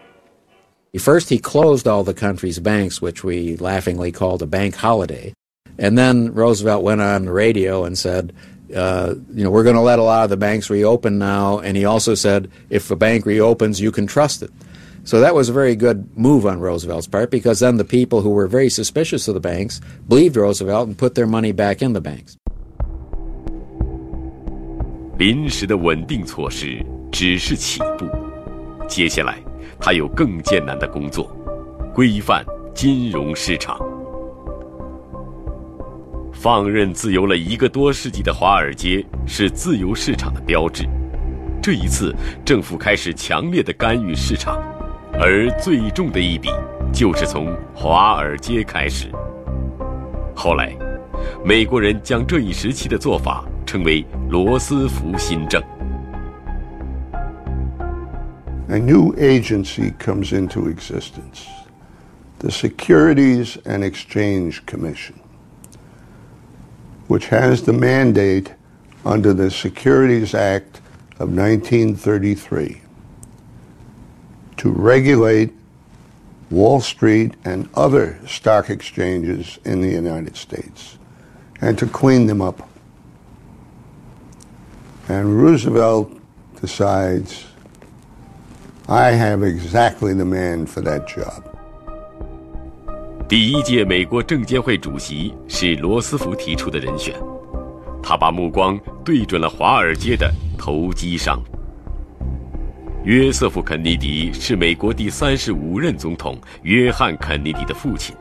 [0.95, 5.33] First, he closed all the country's banks, which we laughingly called a bank holiday.
[5.77, 8.31] And then Roosevelt went on the radio and said,
[8.75, 11.59] uh, you know, we're going to let a lot of the banks reopen now.
[11.59, 14.51] And he also said, if a bank reopens, you can trust it.
[15.05, 18.31] So that was a very good move on Roosevelt's part because then the people who
[18.31, 22.01] were very suspicious of the banks believed Roosevelt and put their money back in the
[22.01, 22.37] banks.
[25.17, 28.07] 临时的稳定措施只是起步，
[28.89, 29.39] 接下来
[29.79, 31.31] 他有更艰难的工作，
[31.95, 33.79] 规范金融市场。
[36.42, 40.90] 放任自由了一个多世纪的华尔街是自由市场的标志。
[41.62, 44.60] 这一次，政府开始强烈的干预市场，
[45.14, 46.50] 而最重的一笔
[46.92, 49.12] 就是从华尔街开始。
[50.36, 50.76] 后来，
[51.46, 55.62] 美国人将这一时期的做法称为“罗斯福新政”。
[58.68, 61.46] A new agency comes into existence,
[62.40, 65.14] the Securities and Exchange Commission.
[67.12, 68.54] Which has the mandate
[69.04, 70.78] under the Securities Act
[71.20, 72.82] of 1933
[74.56, 75.52] to regulate
[76.50, 80.98] Wall Street and other stock exchanges in the United States
[81.60, 82.70] and to clean them up.
[85.10, 86.18] And Roosevelt
[86.62, 87.44] decides,
[88.88, 91.51] I have exactly the man for that job.
[93.32, 97.16] 第一届美国证监会主席是罗斯福提出的人选，
[98.04, 101.42] 他把目光对准了华尔街的投机商。
[103.06, 108.14] 约瑟夫·肯尼迪是美国第三十五任总统约翰·肯尼迪的父亲，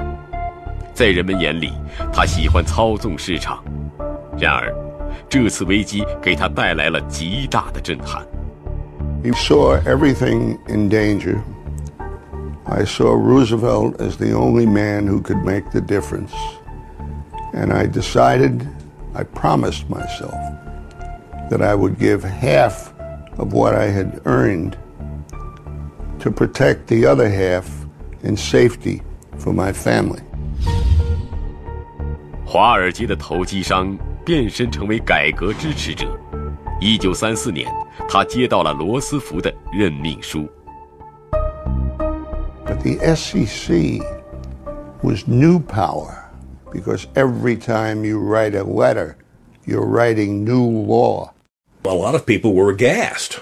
[0.95, 1.73] 在人们眼里，
[2.13, 3.61] 他喜欢操纵市场。
[4.39, 4.73] 然而，
[5.29, 8.25] 这次危机给他带来了极大的震撼。
[9.25, 11.39] He saw everything in danger.
[12.70, 16.34] I saw Roosevelt as the only man who could make the difference.
[17.54, 18.68] And I decided,
[19.14, 20.36] I promised myself,
[21.50, 22.92] that I would give half
[23.38, 24.78] of what I had earned
[26.20, 27.68] to protect the other half
[28.24, 29.02] in safety
[29.38, 30.22] for my family.
[32.46, 36.08] 华尔街的投机商变身成为改革支持者。
[36.80, 37.72] 一九三四年，
[38.10, 40.50] 他接到了罗斯福的任命书。
[42.83, 44.01] The SEC
[45.03, 46.31] was new power
[46.73, 49.19] because every time you write a letter,
[49.67, 51.35] you're writing new law.
[51.85, 53.41] A lot of people were aghast.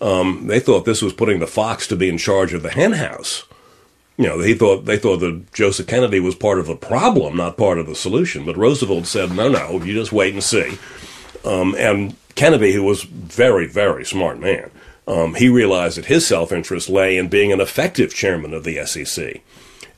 [0.00, 3.44] Um, they thought this was putting the fox to be in charge of the henhouse.
[4.16, 7.56] You know, they thought they thought that Joseph Kennedy was part of the problem, not
[7.56, 8.44] part of the solution.
[8.44, 10.76] But Roosevelt said, "No, no, you just wait and see."
[11.44, 14.72] Um, and Kennedy, who was very, very smart man,
[15.07, 19.41] um, he realized that his self-interest lay in being an effective chairman of the SEC.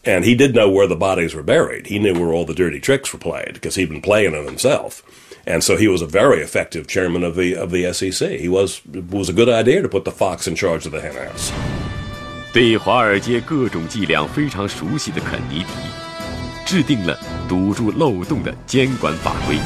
[0.06, 1.88] And he did know where the bodies were buried.
[1.88, 5.04] He knew where all the dirty tricks were played because he'd been playing them himself.
[5.46, 8.40] And so he was a very effective chairman of the of the SEC.
[8.40, 11.02] He was it was a good idea to put the fox in charge of the
[11.02, 11.52] henhouse.
[12.54, 17.18] 对华尔街各种伎俩非常熟悉的肯尼迪，制定了
[17.48, 19.58] 堵住漏洞的监管法规，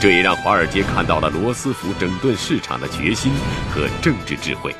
[0.00, 3.32] 这也让华尔街看到了罗斯福整顿市场的决心
[3.72, 4.74] 和政治智慧。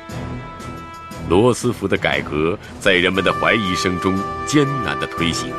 [1.29, 5.53] 罗斯福的改革在人们的怀疑声中艰难地推行，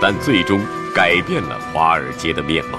[0.00, 0.60] 但最终
[0.94, 2.78] 改变了华尔街的面貌。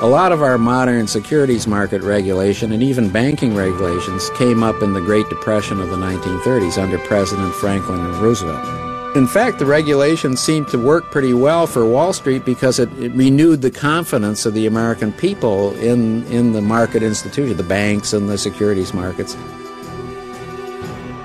[0.00, 4.92] A lot of our modern securities market regulation and even banking regulations came up in
[4.92, 8.79] the Great Depression of the 1930s under President Franklin Roosevelt.
[9.13, 13.11] In fact, the regulations seemed to work pretty well for Wall Street because it, it,
[13.13, 18.29] renewed the confidence of the American people in, in the market institution, the banks and
[18.29, 19.35] the securities markets.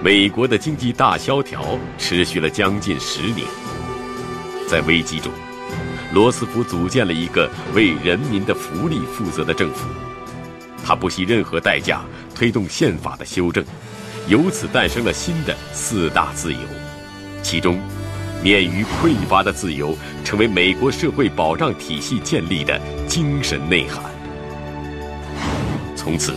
[0.02, 3.46] 美国的经济大萧条持续了将近十年，
[4.66, 5.32] 在危机中，
[6.12, 9.86] 罗斯福组建了一个为人民的福利负责的政府。
[10.84, 12.02] 他不惜任何代价
[12.34, 13.64] 推动宪法的修正，
[14.26, 16.58] 由此诞生了新的四大自由。
[17.48, 17.78] 其中，
[18.42, 22.76] 免于匮乏的自由成为美国社会保障体系建立的
[23.06, 24.02] 精神内涵。
[25.94, 26.34] 从此，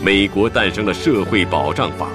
[0.00, 2.06] 美国诞生了社会保障法。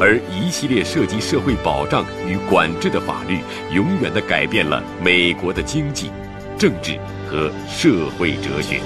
[0.00, 3.38] 而一系列涉及社会保障与管制的法律，
[3.72, 6.10] 永远地改变了美国的经济、
[6.58, 6.98] 政治
[7.30, 8.80] 和社会哲学。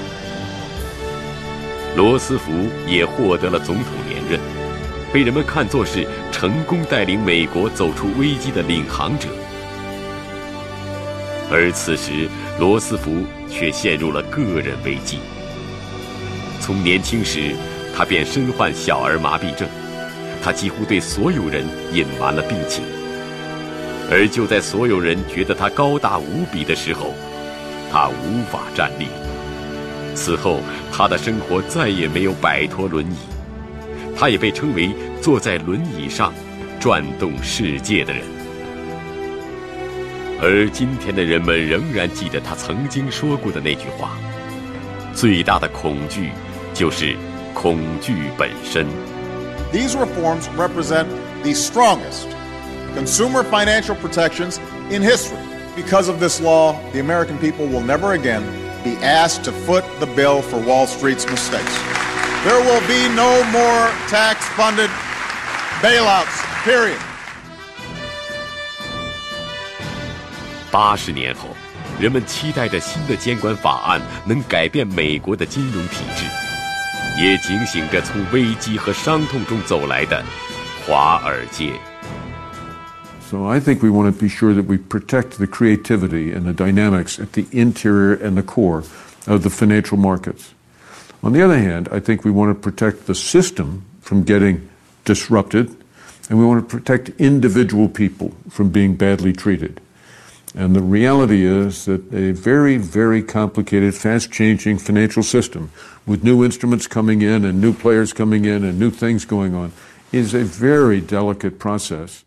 [1.97, 2.53] 罗斯福
[2.87, 4.39] 也获得了总统连任，
[5.13, 9.29] 被人们看作是成功带领美国走出危机的领航者。
[11.51, 15.19] 而此时，罗斯福却陷入了个人危机。
[16.61, 17.57] 从年轻时，
[17.97, 19.69] 他便身患小儿麻痹症。
[20.43, 22.83] 他几乎对所有人隐瞒了病情，
[24.11, 27.13] 而就在所有人觉得他高大无比的时候，
[27.93, 29.09] 他无法站立。
[30.15, 33.17] 此后，他的生活再也没有摆脱轮椅，
[34.21, 34.91] 他也被称为
[35.23, 36.35] 坐在轮椅上
[36.79, 38.23] 转动世界的人。
[40.43, 44.19] 而今天的人们仍然记得他曾经说过的那句话
[45.17, 46.33] ：“最大的恐惧
[46.75, 47.17] 就是
[47.55, 48.87] 恐惧本身。”
[49.73, 51.07] These reforms represent
[51.43, 52.29] the strongest
[52.95, 54.59] consumer financial protections
[54.91, 55.39] in history.
[55.77, 58.43] Because of this law, the American people will never again
[58.85, 62.00] be asked to foot the bill for Wall Street's mistakes.
[62.44, 64.90] There will be no more tax funded
[65.82, 67.00] bailouts, period.
[70.72, 71.56] 八十年后，
[72.00, 76.26] 人们期待着新的监管法案能改变美国的金融体制。
[77.18, 80.22] 也警醒着从危机和伤痛中走来的
[80.86, 81.72] 华尔街。
[83.32, 87.18] So I think we want to be sure that we protect the creativity and the dynamics
[87.18, 88.84] at the interior and the core
[89.28, 90.54] of the financial markets.
[91.23, 94.69] On the other hand, I think we want to protect the system from getting
[95.05, 95.77] disrupted,
[96.29, 99.81] and we want to protect individual people from being badly treated.
[100.55, 105.71] And the reality is that a very, very complicated, fast changing financial system
[106.07, 109.73] with new instruments coming in and new players coming in and new things going on
[110.13, 112.25] is a very delicate process.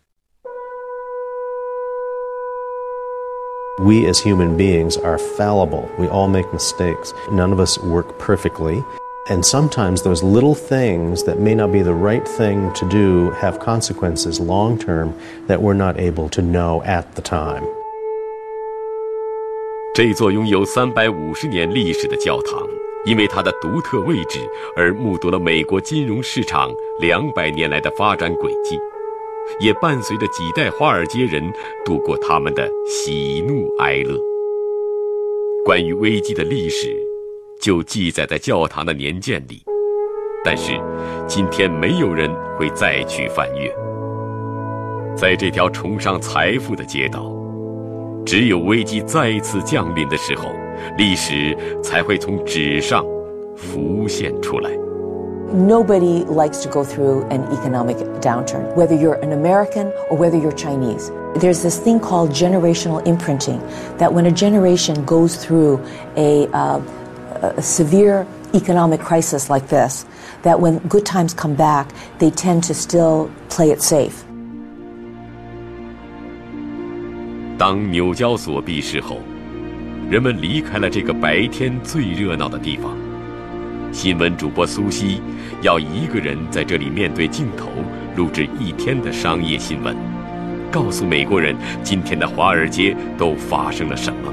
[3.79, 5.87] We as human beings are fallible.
[5.97, 7.13] We all make mistakes.
[7.31, 8.83] None of us work perfectly.
[9.29, 13.59] And sometimes those little things that may not be the right thing to do have
[13.59, 15.13] consequences long term
[15.47, 17.63] that we're not able to know at the time.
[19.93, 22.67] 这座拥有三百五十年历史的教堂，
[23.05, 24.39] 因为它的独特位置
[24.75, 28.79] 而目睹了美国金融市场两百年来的发展轨迹，
[29.60, 31.42] 也伴随着几代华尔街人
[31.84, 34.18] 度过他们的喜怒哀乐。
[35.64, 36.94] 关于危机的历史，
[37.60, 39.62] 就记载在教堂的年鉴里，
[40.44, 40.72] 但是
[41.26, 43.74] 今天没有人会再去翻阅。
[45.16, 47.32] 在这条崇尚财富的街道。
[48.26, 50.50] 只有危机再次降临的时候，
[50.96, 53.04] 历史才会从纸上
[53.54, 54.70] 浮现出来。
[55.53, 61.11] Nobody likes to go through an economic downturn, whether you're an American or whether you're Chinese.
[61.35, 63.59] There's this thing called generational imprinting
[63.97, 65.79] that when a generation goes through
[66.15, 66.79] a, uh,
[67.41, 70.05] a severe economic crisis like this,
[70.43, 74.23] that when good times come back, they tend to still play it safe.
[77.57, 79.17] 当纽交所闭市后，
[80.09, 83.02] 人们离开了这个白天最热闹的地方。
[83.94, 85.22] 新闻主播苏西
[85.62, 87.68] 要一个人在这里面对镜头
[88.16, 89.96] 录制一天的商业新闻，
[90.68, 94.32] 告诉美国人今天的华尔街都发生了什么。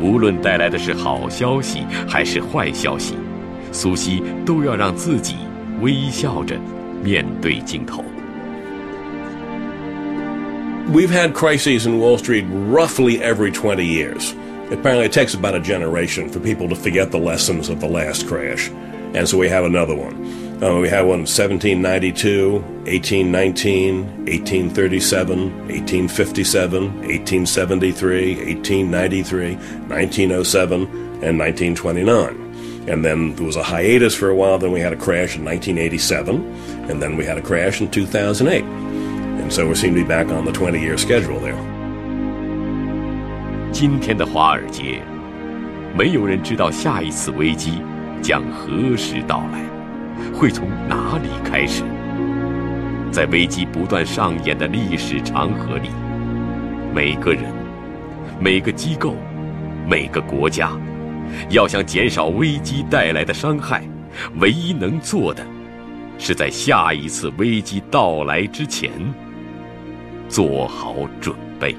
[0.00, 3.16] 无论带来的是好消息还是坏消息，
[3.72, 5.34] 苏西都要让自己
[5.80, 6.56] 微笑着
[7.02, 8.04] 面对镜头。
[10.92, 14.34] We've had crises in Wall Street roughly every 20 years.
[14.70, 18.26] Apparently, it takes about a generation for people to forget the lessons of the last
[18.26, 18.70] crash.
[19.14, 20.62] And so we have another one.
[20.62, 25.38] Uh, we had one in 1792, 1819, 1837,
[25.68, 30.82] 1857, 1873, 1893, 1907,
[31.22, 32.88] and 1929.
[32.88, 35.44] And then there was a hiatus for a while, then we had a crash in
[35.44, 38.64] 1987, and then we had a crash in 2008.
[38.64, 41.73] And so we seem to be back on the 20 year schedule there.
[43.86, 45.02] 今天的华尔街，
[45.94, 47.82] 没有人知道下一次危机
[48.22, 49.60] 将何时到来，
[50.32, 51.82] 会从哪里开始。
[53.12, 55.90] 在危机不断上演的历史长河里，
[56.94, 57.42] 每个人、
[58.40, 59.16] 每个机构、
[59.86, 60.70] 每个国家，
[61.50, 63.86] 要想减少危机带来的伤害，
[64.40, 65.44] 唯一能做的，
[66.16, 68.90] 是在下一次危机到来之前，
[70.26, 71.76] 做好准备。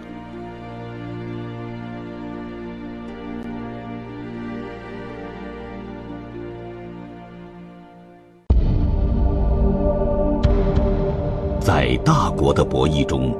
[11.66, 13.34] 在大国的博弈中，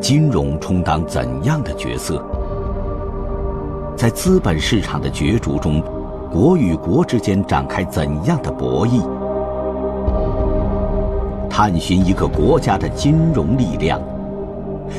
[0.00, 2.24] 金融充当怎样的角色？
[3.96, 5.82] 在资本市场的角逐中，
[6.30, 9.02] 国与国之间展开怎样的博弈？
[11.50, 14.00] 探寻一个国家的金融力量，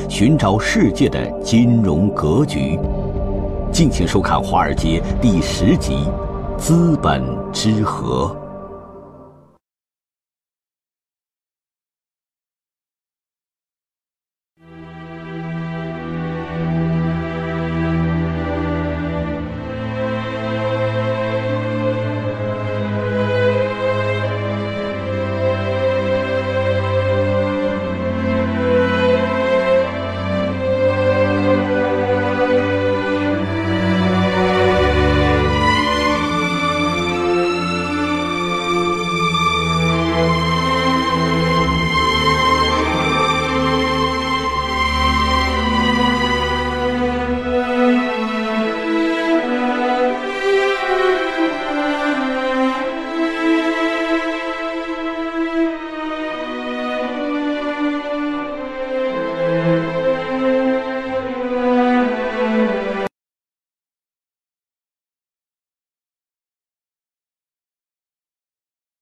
[0.06, 2.78] 寻找世界的金融格局。
[3.72, 6.06] 敬请收看《华尔街》第十集
[6.58, 7.24] 《资本
[7.54, 8.36] 之河》。